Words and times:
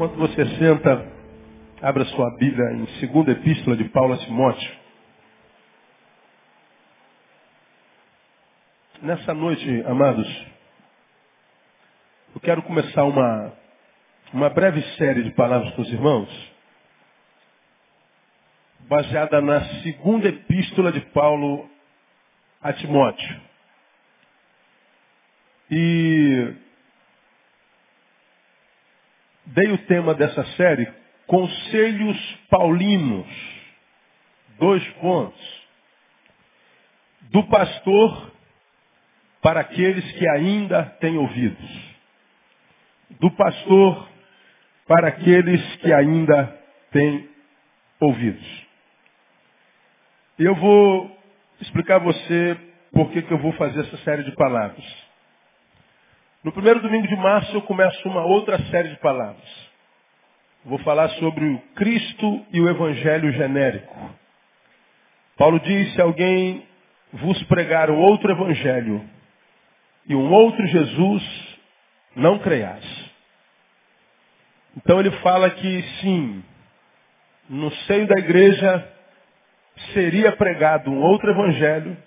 Enquanto 0.00 0.16
você 0.16 0.46
senta, 0.56 1.12
abra 1.82 2.06
sua 2.06 2.34
Bíblia 2.38 2.72
em 2.72 2.86
segunda 3.00 3.32
epístola 3.32 3.76
de 3.76 3.84
Paulo 3.90 4.14
a 4.14 4.16
Timóteo. 4.16 4.78
Nessa 9.02 9.34
noite, 9.34 9.84
amados, 9.86 10.46
eu 12.34 12.40
quero 12.40 12.62
começar 12.62 13.04
uma, 13.04 13.52
uma 14.32 14.48
breve 14.48 14.80
série 14.96 15.22
de 15.22 15.32
palavras 15.32 15.70
com 15.74 15.82
os 15.82 15.92
irmãos, 15.92 16.52
baseada 18.88 19.42
na 19.42 19.82
segunda 19.82 20.30
epístola 20.30 20.92
de 20.92 21.02
Paulo 21.12 21.68
a 22.62 22.72
Timóteo. 22.72 23.40
E 25.70 26.69
dei 29.54 29.72
o 29.72 29.78
tema 29.86 30.14
dessa 30.14 30.44
série, 30.56 30.90
Conselhos 31.26 32.18
Paulinos. 32.48 33.26
Dois 34.58 34.86
pontos. 34.94 35.60
Do 37.30 37.44
pastor 37.44 38.32
para 39.40 39.60
aqueles 39.60 40.10
que 40.12 40.28
ainda 40.28 40.84
têm 41.00 41.16
ouvidos. 41.16 41.90
Do 43.20 43.30
pastor 43.32 44.08
para 44.86 45.08
aqueles 45.08 45.76
que 45.76 45.92
ainda 45.92 46.58
têm 46.90 47.28
ouvidos. 48.00 48.66
Eu 50.38 50.54
vou 50.54 51.18
explicar 51.60 51.96
a 51.96 52.04
você 52.04 52.56
por 52.92 53.10
que, 53.12 53.22
que 53.22 53.32
eu 53.32 53.38
vou 53.38 53.52
fazer 53.52 53.80
essa 53.80 53.96
série 53.98 54.24
de 54.24 54.34
palavras. 54.34 54.84
No 56.42 56.52
primeiro 56.52 56.80
domingo 56.80 57.06
de 57.06 57.16
março 57.16 57.54
eu 57.54 57.60
começo 57.62 58.08
uma 58.08 58.24
outra 58.24 58.58
série 58.70 58.88
de 58.88 58.96
palavras. 58.96 59.70
Vou 60.64 60.78
falar 60.78 61.10
sobre 61.10 61.44
o 61.44 61.58
Cristo 61.74 62.46
e 62.50 62.62
o 62.62 62.68
Evangelho 62.68 63.30
genérico. 63.32 63.94
Paulo 65.36 65.60
diz, 65.60 65.92
se 65.92 66.00
alguém 66.00 66.66
vos 67.12 67.42
pregar 67.42 67.90
um 67.90 67.98
outro 67.98 68.32
Evangelho 68.32 69.06
e 70.06 70.14
um 70.14 70.32
outro 70.32 70.66
Jesus, 70.66 71.58
não 72.16 72.38
creias. 72.38 73.10
Então 74.78 74.98
ele 74.98 75.10
fala 75.18 75.50
que 75.50 75.82
sim, 76.00 76.42
no 77.50 77.70
seio 77.84 78.06
da 78.06 78.18
igreja 78.18 78.88
seria 79.92 80.32
pregado 80.32 80.90
um 80.90 81.02
outro 81.02 81.30
Evangelho, 81.32 81.98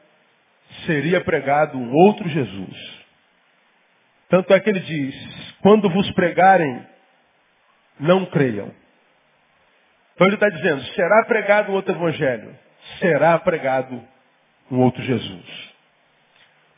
seria 0.87 1.21
pregado 1.21 1.77
um 1.77 1.93
outro 1.93 2.27
Jesus. 2.27 3.02
Tanto 4.33 4.51
é 4.51 4.59
que 4.59 4.67
ele 4.67 4.79
diz, 4.79 5.55
quando 5.61 5.87
vos 5.91 6.09
pregarem, 6.13 6.83
não 7.99 8.25
creiam. 8.25 8.73
Então 10.15 10.25
ele 10.25 10.37
está 10.37 10.49
dizendo, 10.49 10.83
será 10.95 11.23
pregado 11.25 11.71
um 11.71 11.75
outro 11.75 11.93
evangelho, 11.93 12.57
será 12.97 13.37
pregado 13.37 14.03
um 14.71 14.79
outro 14.79 15.03
Jesus. 15.03 15.73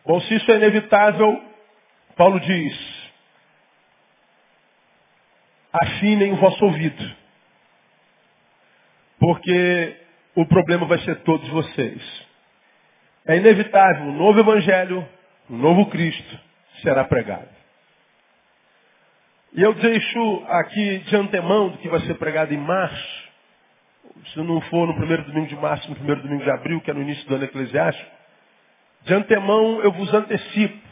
Bom, 0.05 0.19
se 0.19 0.35
isso 0.35 0.51
é 0.51 0.57
inevitável, 0.57 1.41
Paulo 2.17 2.41
diz, 2.41 3.11
afinem 5.71 6.33
o 6.33 6.35
vosso 6.35 6.65
ouvido. 6.65 7.15
Porque 9.17 9.97
o 10.35 10.45
problema 10.45 10.85
vai 10.87 10.97
ser 10.99 11.21
todos 11.21 11.47
vocês. 11.47 12.27
É 13.25 13.37
inevitável 13.37 14.07
um 14.07 14.17
novo 14.17 14.41
evangelho, 14.41 15.07
um 15.49 15.55
novo 15.55 15.85
Cristo, 15.85 16.43
será 16.85 17.03
pregado. 17.03 17.49
E 19.53 19.61
eu 19.61 19.73
deixo 19.73 20.43
aqui 20.47 20.99
de 20.99 21.15
antemão 21.15 21.69
do 21.69 21.77
que 21.79 21.89
vai 21.89 21.99
ser 22.01 22.13
pregado 22.15 22.53
em 22.53 22.57
março, 22.57 23.25
se 24.27 24.39
não 24.39 24.61
for 24.61 24.87
no 24.87 24.95
primeiro 24.95 25.23
domingo 25.23 25.47
de 25.47 25.55
março, 25.55 25.89
no 25.89 25.95
primeiro 25.95 26.21
domingo 26.21 26.43
de 26.43 26.51
abril, 26.51 26.79
que 26.81 26.91
é 26.91 26.93
no 26.93 27.01
início 27.01 27.27
do 27.27 27.35
ano 27.35 27.45
eclesiástico, 27.45 28.11
de 29.03 29.13
antemão 29.13 29.81
eu 29.81 29.91
vos 29.91 30.13
antecipo. 30.13 30.85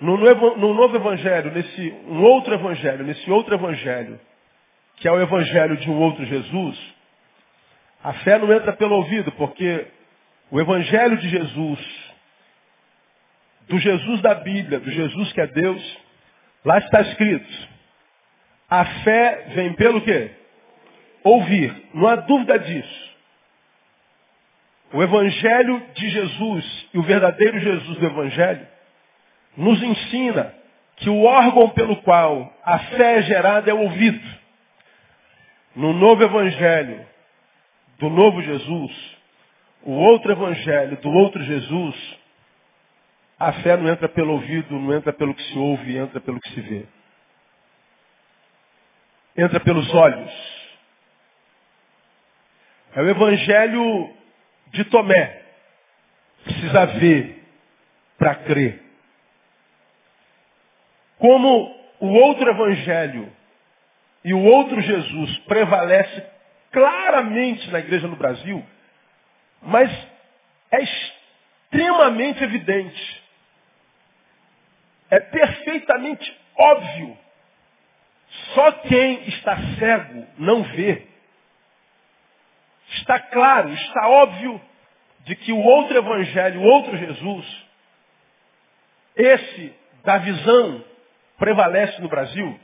No 0.00 0.16
novo, 0.16 0.56
no 0.56 0.74
novo 0.74 0.96
evangelho, 0.96 1.52
nesse 1.52 1.90
um 2.06 2.22
outro 2.22 2.52
evangelho, 2.52 3.04
nesse 3.04 3.30
outro 3.30 3.54
evangelho, 3.54 4.20
que 4.96 5.08
é 5.08 5.12
o 5.12 5.20
evangelho 5.20 5.76
de 5.76 5.90
um 5.90 5.98
outro 5.98 6.24
Jesus, 6.24 6.94
a 8.02 8.12
fé 8.12 8.38
não 8.38 8.52
entra 8.52 8.72
pelo 8.74 8.96
ouvido, 8.96 9.32
porque 9.32 9.86
o 10.50 10.60
evangelho 10.60 11.16
de 11.16 11.28
Jesus 11.28 12.05
do 13.68 13.78
Jesus 13.78 14.20
da 14.20 14.34
Bíblia, 14.34 14.80
do 14.80 14.90
Jesus 14.90 15.32
que 15.32 15.40
é 15.40 15.46
Deus, 15.46 15.98
lá 16.64 16.78
está 16.78 17.00
escrito. 17.02 17.68
A 18.68 18.84
fé 18.84 19.46
vem 19.54 19.72
pelo 19.74 20.00
quê? 20.02 20.30
Ouvir. 21.22 21.74
Não 21.94 22.06
há 22.06 22.16
dúvida 22.16 22.58
disso. 22.58 23.06
O 24.92 25.02
Evangelho 25.02 25.82
de 25.94 26.08
Jesus 26.08 26.88
e 26.94 26.98
o 26.98 27.02
verdadeiro 27.02 27.58
Jesus 27.58 27.98
do 27.98 28.06
Evangelho 28.06 28.66
nos 29.56 29.82
ensina 29.82 30.54
que 30.96 31.10
o 31.10 31.24
órgão 31.24 31.68
pelo 31.70 31.96
qual 32.02 32.52
a 32.64 32.78
fé 32.78 33.18
é 33.18 33.22
gerada 33.22 33.70
é 33.70 33.74
o 33.74 33.80
ouvido. 33.80 34.26
No 35.74 35.92
novo 35.92 36.22
Evangelho 36.22 37.04
do 37.98 38.08
novo 38.08 38.40
Jesus, 38.42 39.16
o 39.82 39.92
outro 39.92 40.32
Evangelho 40.32 40.96
do 40.98 41.10
outro 41.10 41.42
Jesus, 41.42 42.18
a 43.38 43.52
fé 43.54 43.76
não 43.76 43.90
entra 43.90 44.08
pelo 44.08 44.32
ouvido, 44.32 44.78
não 44.78 44.94
entra 44.94 45.12
pelo 45.12 45.34
que 45.34 45.42
se 45.42 45.58
ouve, 45.58 45.96
entra 45.96 46.20
pelo 46.20 46.40
que 46.40 46.50
se 46.50 46.60
vê. 46.60 46.86
Entra 49.36 49.60
pelos 49.60 49.92
olhos. 49.94 50.32
É 52.94 53.02
o 53.02 53.10
evangelho 53.10 54.14
de 54.68 54.84
Tomé. 54.84 55.42
Precisa 56.44 56.86
ver 56.86 57.44
para 58.16 58.34
crer. 58.36 58.82
Como 61.18 61.76
o 62.00 62.06
outro 62.06 62.48
evangelho 62.48 63.30
e 64.24 64.32
o 64.32 64.42
outro 64.42 64.80
Jesus 64.80 65.38
prevalece 65.40 66.26
claramente 66.72 67.70
na 67.70 67.80
igreja 67.80 68.08
no 68.08 68.16
Brasil, 68.16 68.64
mas 69.62 69.90
é 70.70 70.82
extremamente 70.82 72.42
evidente 72.42 73.15
é 75.10 75.20
perfeitamente 75.20 76.40
óbvio. 76.56 77.18
Só 78.54 78.72
quem 78.72 79.28
está 79.28 79.56
cego 79.78 80.26
não 80.38 80.62
vê. 80.62 81.06
Está 82.90 83.18
claro, 83.18 83.72
está 83.72 84.08
óbvio 84.08 84.60
de 85.24 85.34
que 85.36 85.52
o 85.52 85.58
outro 85.58 85.96
evangelho, 85.96 86.60
o 86.60 86.64
outro 86.64 86.96
Jesus, 86.96 87.66
esse 89.16 89.74
da 90.04 90.18
visão 90.18 90.84
prevalece 91.38 92.00
no 92.00 92.08
Brasil. 92.08 92.58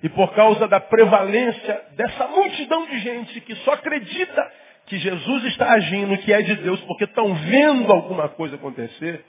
E 0.00 0.08
por 0.08 0.32
causa 0.32 0.68
da 0.68 0.78
prevalência 0.78 1.84
dessa 1.96 2.28
multidão 2.28 2.86
de 2.86 2.98
gente 3.00 3.40
que 3.40 3.56
só 3.56 3.72
acredita 3.72 4.52
que 4.86 4.96
Jesus 4.96 5.44
está 5.46 5.72
agindo, 5.72 6.16
que 6.18 6.32
é 6.32 6.40
de 6.40 6.54
Deus, 6.56 6.80
porque 6.82 7.04
estão 7.04 7.34
vendo 7.34 7.92
alguma 7.92 8.28
coisa 8.28 8.54
acontecer, 8.54 9.24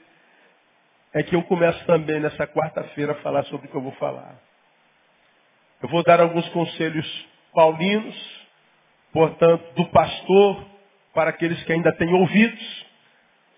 é 1.13 1.23
que 1.23 1.35
eu 1.35 1.43
começo 1.43 1.83
também 1.85 2.19
nessa 2.19 2.45
quarta-feira 2.47 3.13
a 3.13 3.15
falar 3.15 3.43
sobre 3.45 3.67
o 3.67 3.69
que 3.69 3.75
eu 3.75 3.81
vou 3.81 3.91
falar. 3.93 4.35
Eu 5.81 5.89
vou 5.89 6.03
dar 6.03 6.19
alguns 6.19 6.47
conselhos 6.49 7.27
paulinos, 7.53 8.15
portanto, 9.11 9.63
do 9.75 9.85
pastor 9.85 10.65
para 11.13 11.31
aqueles 11.31 11.61
que 11.63 11.73
ainda 11.73 11.91
têm 11.93 12.13
ouvidos, 12.13 12.85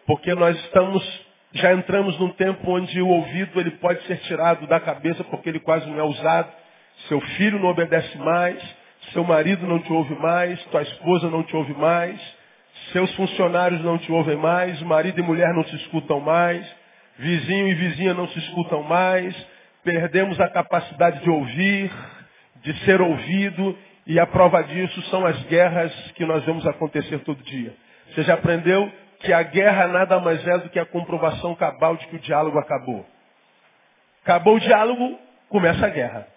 porque 0.06 0.34
nós 0.34 0.58
estamos, 0.66 1.26
já 1.54 1.74
entramos 1.74 2.18
num 2.20 2.32
tempo 2.34 2.72
onde 2.72 3.02
o 3.02 3.08
ouvido 3.08 3.60
ele 3.60 3.72
pode 3.72 4.02
ser 4.04 4.18
tirado 4.22 4.66
da 4.68 4.80
cabeça 4.80 5.24
porque 5.26 5.50
ele 5.50 5.60
quase 5.60 5.90
não 5.90 6.00
é 6.00 6.04
usado. 6.04 6.52
Seu 7.08 7.20
filho 7.20 7.60
não 7.60 7.70
obedece 7.70 8.18
mais, 8.18 8.64
seu 9.12 9.24
marido 9.24 9.68
não 9.68 9.80
te 9.80 9.92
ouve 9.92 10.16
mais, 10.16 10.64
tua 10.66 10.84
esposa 10.84 11.30
não 11.30 11.44
te 11.44 11.56
ouve 11.56 11.74
mais, 11.74 12.22
seus 12.92 13.14
funcionários 13.16 13.82
não 13.82 13.98
te 13.98 14.12
ouvem 14.12 14.38
mais, 14.38 14.82
marido 14.84 15.20
e 15.20 15.24
mulher 15.24 15.54
não 15.54 15.64
se 15.66 15.76
escutam 15.78 16.20
mais, 16.20 16.81
Vizinho 17.18 17.68
e 17.68 17.74
vizinha 17.76 18.14
não 18.14 18.28
se 18.30 18.40
escutam 18.40 18.84
mais, 18.84 19.36
perdemos 19.84 20.40
a 20.40 20.50
capacidade 20.50 21.20
de 21.22 21.30
ouvir, 21.30 21.92
de 22.64 22.74
ser 22.86 23.02
ouvido, 23.02 23.78
e 24.08 24.20
a 24.20 24.26
prova 24.26 24.64
disso 24.64 25.02
são 25.04 25.26
as 25.26 25.42
guerras 25.44 25.94
que 26.16 26.26
nós 26.26 26.44
vemos 26.46 26.66
acontecer 26.68 27.20
todo 27.20 27.44
dia. 27.44 27.74
Você 28.10 28.24
já 28.24 28.34
aprendeu 28.34 28.92
que 29.20 29.32
a 29.32 29.44
guerra 29.44 29.88
nada 29.88 30.20
mais 30.20 30.46
é 30.48 30.58
do 30.58 30.70
que 30.70 30.80
a 30.80 30.86
comprovação 30.86 31.56
cabal 31.56 31.96
de 31.96 32.08
que 32.08 32.16
o 32.16 32.20
diálogo 32.20 32.58
acabou. 32.58 33.06
Acabou 34.24 34.56
o 34.56 34.60
diálogo, 34.60 35.20
começa 35.50 35.86
a 35.86 35.90
guerra. 35.90 36.28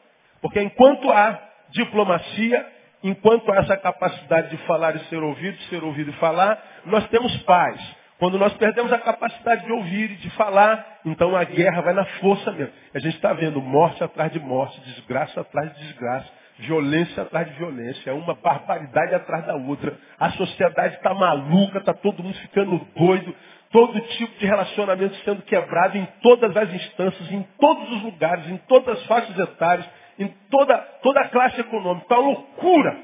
Porque 0.41 0.61
enquanto 0.61 1.11
há 1.11 1.41
diplomacia, 1.71 2.67
enquanto 3.03 3.51
há 3.51 3.57
essa 3.57 3.77
capacidade 3.77 4.51
de 4.51 4.57
falar 4.67 4.95
e 4.97 5.01
ser 5.07 5.23
ouvido, 5.23 5.59
ser 5.65 5.83
ouvido 5.83 6.11
e 6.11 6.15
falar, 6.15 6.63
nós 6.85 7.07
temos 7.09 7.35
paz. 7.45 7.81
Quando 8.19 8.39
nós 8.39 8.55
perdemos 8.55 8.93
a 8.93 8.99
capacidade 8.99 9.65
de 9.65 9.73
ouvir 9.73 10.13
e 10.13 10.17
de 10.17 10.31
falar, 10.31 11.01
então 11.05 11.37
a 11.37 11.45
guerra 11.45 11.83
vai 11.83 11.95
na 11.95 12.05
força 12.21 12.53
mesmo. 12.53 12.73
A 12.95 12.99
gente 12.99 13.17
está 13.17 13.33
vendo 13.33 13.61
morte 13.61 14.03
atrás 14.03 14.33
de 14.33 14.39
morte, 14.39 14.81
desgraça 14.81 15.41
atrás 15.41 15.75
de 15.75 15.87
desgraça, 15.87 16.31
Violência 16.57 17.25
atrás 17.25 17.49
de 17.49 17.55
violência, 17.55 18.11
é 18.11 18.13
uma 18.13 18.35
barbaridade 18.35 19.13
atrás 19.13 19.45
da 19.45 19.57
outra. 19.57 19.99
A 20.19 20.31
sociedade 20.33 20.95
está 20.95 21.13
maluca, 21.13 21.79
está 21.79 21.93
todo 21.93 22.23
mundo 22.23 22.37
ficando 22.37 22.79
doido, 22.95 23.35
todo 23.73 24.01
tipo 24.01 24.39
de 24.39 24.47
relacionamento 24.47 25.17
sendo 25.25 25.43
quebrado 25.43 25.99
em 25.99 26.07
todas 26.23 26.57
as 26.57 26.73
instâncias, 26.73 27.33
em 27.33 27.43
todos 27.59 27.91
os 27.91 28.03
lugares, 28.05 28.49
em 28.49 28.57
todas 28.69 28.99
as 28.99 29.07
faixas 29.07 29.37
etárias, 29.37 29.85
em 30.17 30.29
toda, 30.49 30.79
toda 31.03 31.23
a 31.23 31.29
classe 31.29 31.61
econômica. 31.61 32.05
Está 32.05 32.19
loucura. 32.19 32.99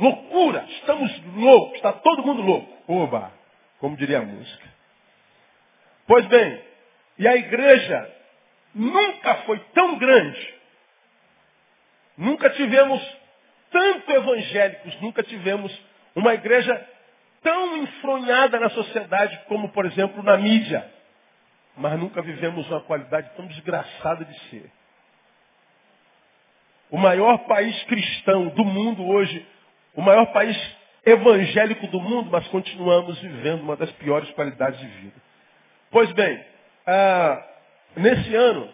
Loucura. 0.00 0.64
Estamos 0.80 1.22
loucos. 1.36 1.74
Está 1.74 1.92
todo 1.92 2.24
mundo 2.24 2.40
louco. 2.40 2.72
Oba, 2.88 3.32
como 3.84 3.98
diria 3.98 4.20
a 4.20 4.22
música. 4.22 4.64
Pois 6.06 6.24
bem, 6.28 6.58
e 7.18 7.28
a 7.28 7.36
igreja 7.36 8.14
nunca 8.74 9.34
foi 9.42 9.58
tão 9.74 9.98
grande. 9.98 10.54
Nunca 12.16 12.48
tivemos 12.48 13.18
tanto 13.70 14.10
evangélicos, 14.10 14.98
nunca 15.02 15.22
tivemos 15.22 15.70
uma 16.14 16.32
igreja 16.32 16.88
tão 17.42 17.76
enfronhada 17.76 18.58
na 18.58 18.70
sociedade 18.70 19.38
como, 19.48 19.68
por 19.68 19.84
exemplo, 19.84 20.22
na 20.22 20.38
mídia. 20.38 20.90
Mas 21.76 22.00
nunca 22.00 22.22
vivemos 22.22 22.66
uma 22.70 22.80
qualidade 22.80 23.32
tão 23.36 23.46
desgraçada 23.46 24.24
de 24.24 24.38
ser. 24.48 24.72
O 26.90 26.96
maior 26.96 27.36
país 27.46 27.82
cristão 27.84 28.48
do 28.48 28.64
mundo 28.64 29.06
hoje, 29.06 29.46
o 29.94 30.00
maior 30.00 30.32
país 30.32 30.56
evangélico 31.06 31.86
do 31.88 32.00
mundo, 32.00 32.30
mas 32.30 32.46
continuamos 32.48 33.18
vivendo 33.20 33.62
uma 33.62 33.76
das 33.76 33.90
piores 33.92 34.30
qualidades 34.30 34.80
de 34.80 34.86
vida. 34.86 35.16
Pois 35.90 36.10
bem, 36.12 36.44
ah, 36.86 37.46
nesse 37.96 38.34
ano, 38.34 38.68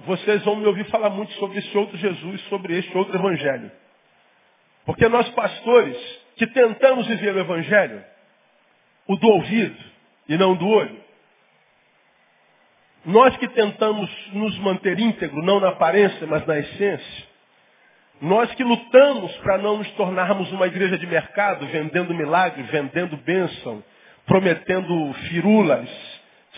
vocês 0.00 0.42
vão 0.44 0.56
me 0.56 0.66
ouvir 0.66 0.84
falar 0.86 1.10
muito 1.10 1.32
sobre 1.34 1.58
esse 1.58 1.76
outro 1.76 1.96
Jesus, 1.96 2.40
sobre 2.48 2.78
este 2.78 2.96
outro 2.96 3.16
Evangelho. 3.16 3.70
Porque 4.84 5.08
nós 5.08 5.28
pastores 5.30 5.96
que 6.36 6.46
tentamos 6.46 7.06
viver 7.06 7.34
o 7.34 7.40
Evangelho, 7.40 8.04
o 9.06 9.16
do 9.16 9.28
ouvido 9.28 9.84
e 10.28 10.36
não 10.36 10.56
do 10.56 10.66
olho, 10.66 11.00
nós 13.04 13.36
que 13.38 13.48
tentamos 13.48 14.10
nos 14.32 14.58
manter 14.58 14.98
íntegro, 14.98 15.42
não 15.42 15.60
na 15.60 15.70
aparência, 15.70 16.26
mas 16.26 16.44
na 16.46 16.58
essência, 16.58 17.29
nós 18.20 18.52
que 18.54 18.62
lutamos 18.62 19.32
para 19.38 19.58
não 19.58 19.78
nos 19.78 19.90
tornarmos 19.92 20.52
uma 20.52 20.66
igreja 20.66 20.98
de 20.98 21.06
mercado, 21.06 21.66
vendendo 21.66 22.12
milagres, 22.12 22.66
vendendo 22.68 23.16
bênção, 23.16 23.82
prometendo 24.26 25.12
firulas, 25.28 25.88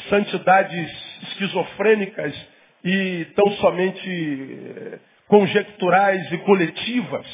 santidades 0.08 0.90
esquizofrênicas 1.28 2.34
e 2.84 3.26
tão 3.36 3.52
somente 3.52 4.08
eh, 4.10 4.98
conjecturais 5.28 6.32
e 6.32 6.38
coletivas. 6.38 7.26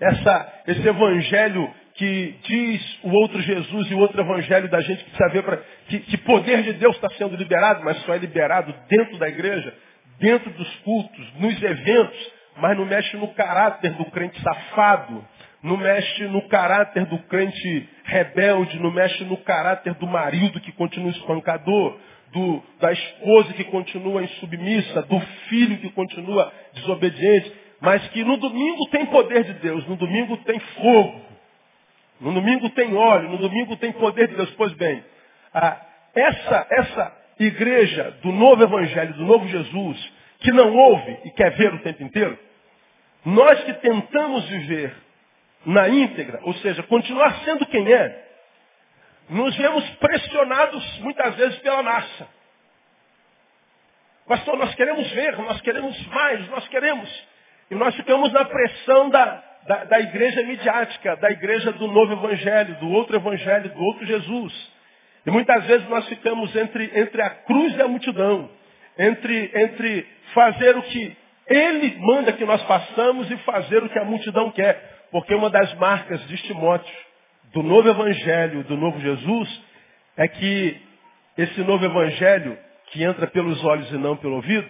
Essa, 0.00 0.62
esse 0.68 0.86
evangelho 0.88 1.68
que 1.94 2.34
diz 2.44 2.98
o 3.02 3.10
outro 3.10 3.40
Jesus 3.42 3.90
e 3.90 3.94
o 3.94 3.98
outro 3.98 4.20
evangelho 4.20 4.68
da 4.68 4.80
gente 4.80 5.02
precisa 5.04 5.28
ver 5.30 5.42
para 5.42 5.58
que, 5.88 5.98
que 6.00 6.16
poder 6.18 6.62
de 6.62 6.72
Deus 6.74 6.94
está 6.94 7.08
sendo 7.10 7.36
liberado, 7.36 7.84
mas 7.84 7.98
só 8.04 8.14
é 8.14 8.18
liberado 8.18 8.74
dentro 8.88 9.18
da 9.18 9.28
igreja, 9.28 9.74
dentro 10.18 10.50
dos 10.50 10.74
cultos, 10.76 11.34
nos 11.38 11.62
eventos, 11.62 12.32
mas 12.56 12.76
não 12.76 12.84
mexe 12.84 13.16
no 13.16 13.28
caráter 13.28 13.92
do 13.92 14.04
crente 14.06 14.40
safado, 14.40 15.24
não 15.62 15.76
mexe 15.76 16.24
no 16.24 16.42
caráter 16.48 17.06
do 17.06 17.18
crente 17.20 17.88
rebelde, 18.04 18.80
não 18.80 18.90
mexe 18.90 19.24
no 19.24 19.36
caráter 19.38 19.94
do 19.94 20.06
marido 20.06 20.60
que 20.60 20.72
continua 20.72 21.10
espancador, 21.10 21.98
do, 22.32 22.62
da 22.80 22.92
esposa 22.92 23.52
que 23.52 23.64
continua 23.64 24.22
insubmissa, 24.22 25.02
do 25.02 25.20
filho 25.48 25.78
que 25.78 25.90
continua 25.90 26.52
desobediente, 26.72 27.52
mas 27.80 28.06
que 28.08 28.24
no 28.24 28.36
domingo 28.38 28.88
tem 28.90 29.06
poder 29.06 29.44
de 29.44 29.52
Deus, 29.54 29.86
no 29.86 29.96
domingo 29.96 30.36
tem 30.38 30.58
fogo, 30.58 31.20
no 32.20 32.32
domingo 32.32 32.70
tem 32.70 32.94
óleo, 32.94 33.28
no 33.28 33.38
domingo 33.38 33.76
tem 33.76 33.92
poder 33.92 34.28
de 34.28 34.36
Deus. 34.36 34.50
Pois 34.52 34.72
bem, 34.74 35.04
essa, 36.14 36.66
essa 36.70 37.16
igreja 37.38 38.18
do 38.22 38.32
novo 38.32 38.62
evangelho, 38.62 39.14
do 39.14 39.24
novo 39.24 39.46
Jesus, 39.48 40.12
que 40.42 40.52
não 40.52 40.74
ouve 40.74 41.18
e 41.24 41.30
quer 41.30 41.50
ver 41.56 41.72
o 41.74 41.78
tempo 41.80 42.02
inteiro, 42.02 42.38
nós 43.24 43.62
que 43.64 43.72
tentamos 43.74 44.48
viver 44.48 44.94
na 45.64 45.88
íntegra, 45.88 46.40
ou 46.42 46.54
seja, 46.54 46.82
continuar 46.82 47.44
sendo 47.44 47.64
quem 47.66 47.92
é, 47.92 48.22
nos 49.28 49.56
vemos 49.56 49.88
pressionados 49.96 50.98
muitas 50.98 51.34
vezes 51.36 51.58
pela 51.60 51.82
massa. 51.82 52.28
Pastor, 54.26 54.56
nós 54.56 54.74
queremos 54.74 55.10
ver, 55.12 55.36
nós 55.38 55.60
queremos 55.60 56.06
mais, 56.08 56.48
nós 56.48 56.66
queremos. 56.68 57.26
E 57.70 57.74
nós 57.74 57.94
ficamos 57.94 58.32
na 58.32 58.44
pressão 58.44 59.10
da, 59.10 59.42
da, 59.66 59.84
da 59.84 60.00
igreja 60.00 60.42
midiática, 60.42 61.16
da 61.16 61.30
igreja 61.30 61.72
do 61.72 61.86
novo 61.88 62.12
evangelho, 62.12 62.74
do 62.76 62.90
outro 62.90 63.16
evangelho, 63.16 63.70
do 63.70 63.82
outro 63.82 64.06
Jesus. 64.06 64.72
E 65.24 65.30
muitas 65.30 65.64
vezes 65.64 65.88
nós 65.88 66.06
ficamos 66.08 66.54
entre, 66.56 66.90
entre 66.94 67.22
a 67.22 67.30
cruz 67.30 67.76
e 67.76 67.82
a 67.82 67.88
multidão, 67.88 68.50
entre, 68.98 69.50
entre 69.54 70.06
fazer 70.34 70.76
o 70.76 70.82
que 70.82 71.16
ele 71.46 71.96
manda 71.98 72.32
que 72.32 72.44
nós 72.44 72.62
façamos 72.64 73.30
e 73.30 73.36
fazer 73.38 73.82
o 73.82 73.88
que 73.88 73.98
a 73.98 74.04
multidão 74.04 74.50
quer. 74.50 75.06
Porque 75.10 75.34
uma 75.34 75.50
das 75.50 75.74
marcas 75.74 76.26
de 76.26 76.36
Timóteo, 76.38 76.94
do 77.52 77.62
novo 77.62 77.88
evangelho, 77.88 78.64
do 78.64 78.76
novo 78.76 78.98
Jesus, 79.00 79.62
é 80.16 80.26
que 80.28 80.80
esse 81.36 81.60
novo 81.60 81.84
evangelho, 81.84 82.58
que 82.86 83.02
entra 83.02 83.26
pelos 83.26 83.62
olhos 83.64 83.90
e 83.90 83.98
não 83.98 84.16
pelo 84.16 84.36
ouvido, 84.36 84.68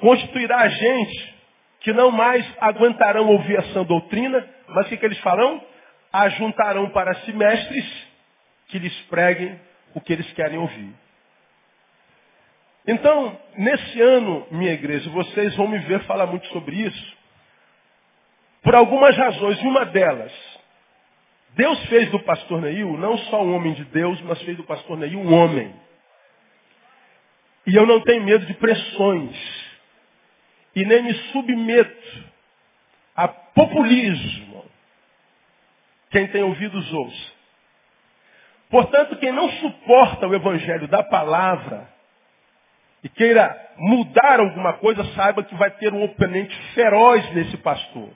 constituirá 0.00 0.58
a 0.58 0.68
gente 0.68 1.34
que 1.80 1.92
não 1.92 2.10
mais 2.10 2.44
aguentarão 2.60 3.28
ouvir 3.28 3.58
a 3.58 3.62
sã 3.72 3.84
doutrina, 3.84 4.48
mas 4.68 4.86
o 4.86 4.88
que, 4.88 4.96
que 4.96 5.06
eles 5.06 5.18
farão? 5.20 5.62
Ajuntarão 6.12 6.90
para 6.90 7.14
si 7.16 7.32
mestres 7.32 8.08
que 8.68 8.78
lhes 8.78 8.94
preguem 9.02 9.58
o 9.94 10.00
que 10.00 10.12
eles 10.12 10.30
querem 10.32 10.58
ouvir. 10.58 10.92
Então, 12.88 13.38
nesse 13.54 14.00
ano, 14.00 14.46
minha 14.50 14.72
igreja, 14.72 15.10
vocês 15.10 15.54
vão 15.56 15.68
me 15.68 15.78
ver 15.80 16.02
falar 16.04 16.26
muito 16.26 16.46
sobre 16.46 16.74
isso, 16.74 17.16
por 18.62 18.74
algumas 18.74 19.14
razões. 19.14 19.60
Uma 19.60 19.84
delas, 19.84 20.32
Deus 21.50 21.78
fez 21.88 22.10
do 22.10 22.18
pastor 22.20 22.62
Neil 22.62 22.96
não 22.96 23.18
só 23.18 23.44
um 23.44 23.54
homem 23.54 23.74
de 23.74 23.84
Deus, 23.84 24.18
mas 24.22 24.40
fez 24.40 24.56
do 24.56 24.64
pastor 24.64 24.96
Neil 24.96 25.20
um 25.20 25.34
homem. 25.34 25.74
E 27.66 27.76
eu 27.76 27.84
não 27.84 28.00
tenho 28.00 28.24
medo 28.24 28.46
de 28.46 28.54
pressões. 28.54 29.36
E 30.74 30.82
nem 30.82 31.02
me 31.02 31.12
submeto 31.30 32.24
a 33.14 33.28
populismo. 33.28 34.64
Quem 36.10 36.26
tem 36.28 36.42
ouvidos 36.42 36.90
ouça. 36.90 37.32
Portanto, 38.70 39.16
quem 39.16 39.30
não 39.30 39.50
suporta 39.50 40.26
o 40.26 40.34
evangelho 40.34 40.88
da 40.88 41.02
palavra, 41.02 41.97
e 43.02 43.08
queira 43.08 43.54
mudar 43.76 44.40
alguma 44.40 44.74
coisa, 44.74 45.04
saiba 45.14 45.42
que 45.42 45.54
vai 45.54 45.70
ter 45.72 45.92
um 45.92 46.02
oponente 46.02 46.56
feroz 46.74 47.32
nesse 47.34 47.56
pastor. 47.58 48.10